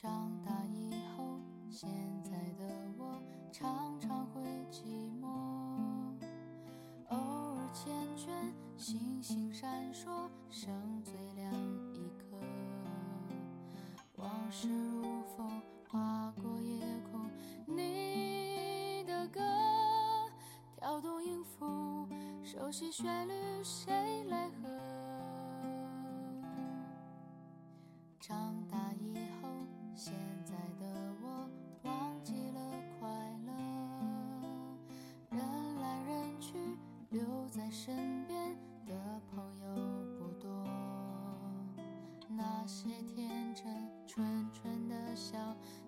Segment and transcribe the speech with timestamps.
[0.00, 1.90] 长大以后，现
[2.22, 3.20] 在的我
[3.50, 4.40] 常常会
[4.70, 5.26] 寂寞，
[7.08, 8.30] 偶尔缱绻，
[8.76, 10.06] 星星闪烁，
[10.50, 11.52] 剩最亮
[11.92, 12.38] 一颗。
[14.14, 15.02] 往事如
[15.36, 16.80] 风，划过夜
[17.10, 17.28] 空，
[17.66, 19.40] 你的歌
[20.76, 22.06] 跳动音符，
[22.44, 23.32] 熟悉旋律，
[23.64, 24.77] 谁来和？
[37.70, 38.94] 身边的
[39.30, 39.66] 朋友
[40.18, 40.50] 不多。
[42.28, 43.66] 那些天真
[44.06, 45.38] 纯纯的笑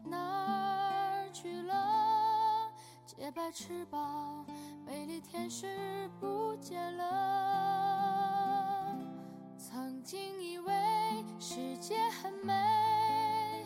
[0.05, 2.71] 哪儿去了？
[3.07, 4.45] 洁白翅膀，
[4.85, 8.95] 美丽天使不见了。
[9.59, 10.75] 曾经以为
[11.39, 13.65] 世界很美，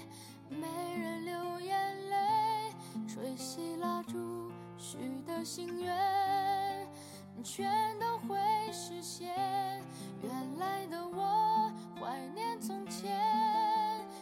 [0.49, 2.73] 没人流眼泪，
[3.07, 5.97] 吹熄蜡烛许的心愿，
[7.45, 8.39] 全都会
[8.73, 9.29] 实现。
[10.23, 11.71] 原来的我
[12.01, 13.21] 怀念从前，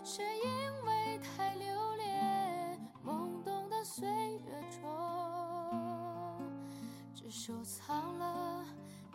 [0.04, 4.42] 是因为太留恋懵懂的岁月
[4.82, 4.82] 中，
[7.14, 8.64] 只收藏了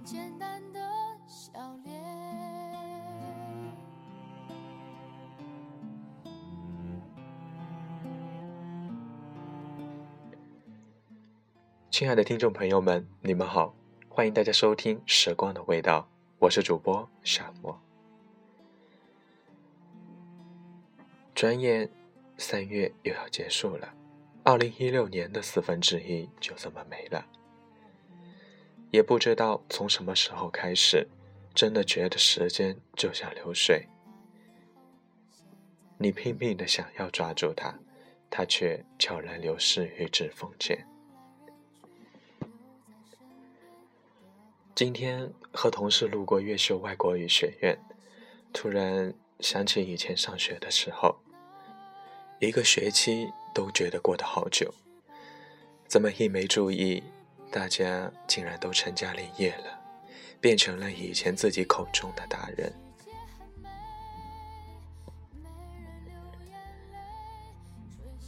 [0.06, 0.80] 简单的
[1.28, 2.02] 笑脸。
[11.92, 13.74] 亲爱的听众朋友们，你们好，
[14.18, 16.00] 欢迎大家收听《时光的味道》，
[16.40, 17.80] 我是主播沙漠。
[21.36, 21.88] 转眼
[22.36, 23.94] 三月又要结束了，
[24.44, 27.24] 二零一六年的四分之一就这么没了。
[28.90, 31.08] 也不知道从什么时候开始，
[31.54, 33.88] 真的觉得时间就像流水，
[36.00, 37.78] 你拼命的想要抓住它，
[38.32, 40.84] 它却悄然流逝于指缝间。
[44.78, 47.76] 今天和同事路过越秀外国语学院，
[48.54, 51.18] 突然想起以前上学的时候，
[52.40, 54.72] 一个学期都觉得过得好久，
[55.88, 57.04] 怎么一没注意，
[57.52, 59.82] 大家竟然都成家立业了，
[60.40, 62.72] 变成了以前自己口中的大人。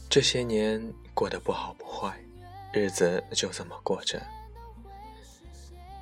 [0.08, 0.84] 这些年
[1.14, 2.18] 过得不好不坏，
[2.72, 4.20] 日子就这么过着。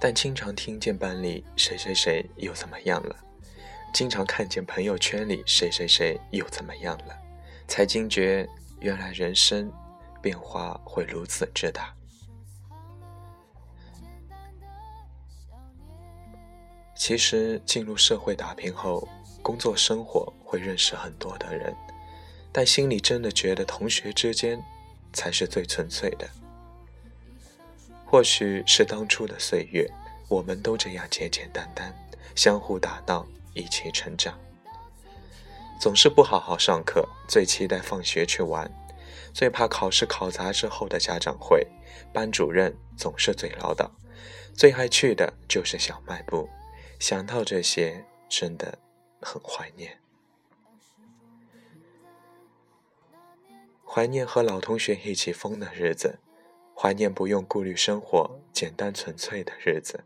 [0.01, 3.17] 但经常听见班里谁谁谁又怎么样了，
[3.93, 7.19] 经常看见朋友圈里谁谁谁又怎么样了，
[7.67, 8.49] 才惊觉
[8.81, 9.73] 原来人生
[10.23, 11.93] 变化会如此之大。
[16.95, 19.09] 其实进入社会打拼后，
[19.43, 21.75] 工作生活会认识很多的人，
[22.53, 24.63] 但心里真的觉得同学之间
[25.13, 26.29] 才是最纯粹的。
[28.11, 29.87] 或许是当初的岁月，
[30.29, 31.95] 我们都这样简简单单，
[32.35, 34.39] 相互打闹，一起成长。
[35.79, 38.71] 总是不好好上课，最期待放学去玩，
[39.35, 41.67] 最怕考试考砸之后的家长会。
[42.11, 43.91] 班主任总是最唠叨，
[44.55, 46.49] 最爱去的就是小卖部。
[46.99, 48.79] 想到这些，真的
[49.21, 49.99] 很怀念，
[53.85, 56.19] 怀念和老同学一起疯的日子。
[56.81, 60.05] 怀念不用顾虑生活、简单纯粹的日子，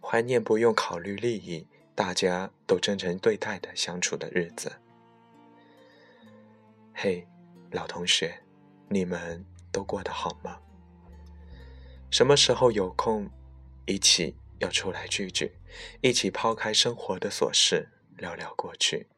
[0.00, 4.72] 怀念不用考虑利益、大家都真诚对待的相处的日子。
[6.94, 7.28] 嘿，
[7.72, 8.42] 老同学，
[8.88, 10.58] 你们都过得好吗？
[12.10, 13.28] 什么时候有空，
[13.84, 15.52] 一起要出来聚聚，
[16.00, 19.08] 一起抛开生活的琐事，聊聊过去。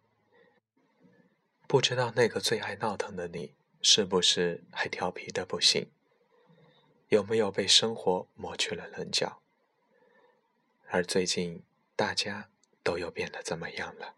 [1.69, 5.89] 不知道那个最爱闹腾的你，是不是还调皮的不行？
[7.11, 9.43] 有没有被生活磨去了棱角？
[10.87, 11.65] 而最近
[11.97, 12.49] 大家
[12.85, 14.15] 都又变得怎么样了？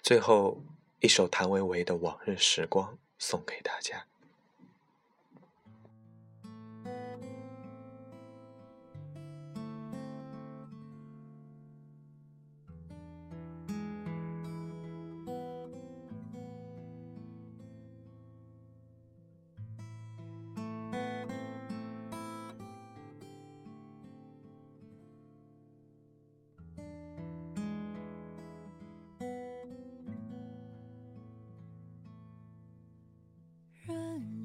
[0.00, 0.62] 最后
[1.00, 4.06] 一首谭维维的《往日时光》送给大家。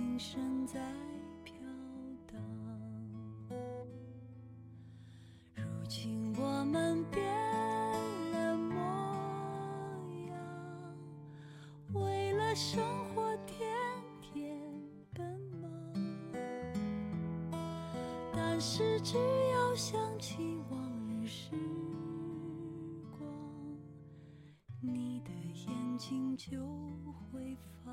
[0.00, 0.80] 琴声在
[1.44, 1.54] 飘
[2.26, 2.40] 荡。
[5.54, 7.22] 如今我们变
[8.32, 8.74] 了模
[10.26, 10.34] 样，
[11.92, 13.68] 为了生活天
[14.22, 14.58] 天
[15.12, 15.70] 奔忙，
[18.32, 19.18] 但是只
[19.52, 20.80] 要想起往
[21.10, 21.50] 日时
[23.18, 23.20] 光，
[24.80, 25.30] 你的
[25.66, 26.58] 眼睛就
[27.30, 27.54] 会
[27.84, 27.92] 发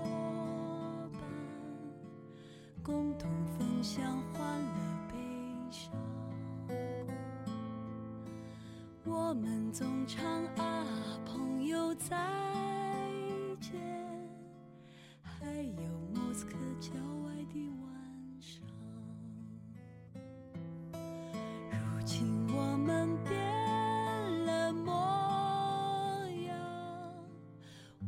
[3.21, 4.03] 同分享
[4.33, 5.13] 欢乐悲
[5.69, 5.93] 伤。
[9.03, 10.25] 我们总唱
[10.55, 10.83] 啊，
[11.23, 12.17] 朋友再
[13.59, 13.79] 见，
[15.21, 15.83] 还有
[16.15, 16.89] 莫斯科郊
[17.23, 18.59] 外的晚上。
[21.93, 23.37] 如今我们变
[24.47, 24.91] 了模
[26.47, 26.57] 样，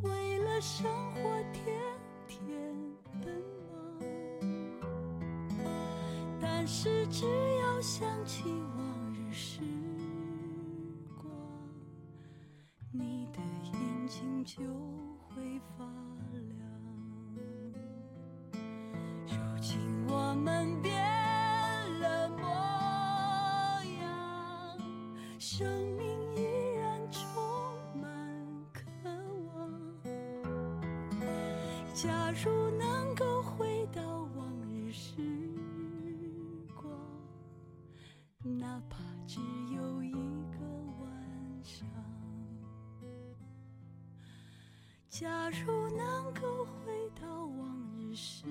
[0.01, 0.89] 为了生
[6.65, 7.25] 但是只
[7.59, 8.45] 要想起
[8.77, 9.59] 往日时
[11.17, 11.27] 光，
[12.89, 14.63] 你的眼睛就
[15.27, 15.83] 会发
[16.31, 16.65] 亮。
[19.27, 19.77] 如今
[20.07, 20.93] 我们变
[21.99, 22.47] 了模
[23.99, 24.79] 样，
[25.37, 25.67] 生
[25.97, 26.07] 命
[26.37, 26.45] 依
[26.77, 27.21] 然充
[28.01, 28.07] 满
[28.71, 28.81] 渴
[29.53, 29.69] 望。
[31.93, 34.22] 假如能够回到
[45.13, 48.47] 假如能够回到往日时